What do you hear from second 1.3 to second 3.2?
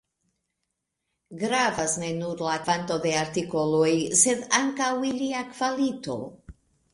Gravas ne nur la kvanto de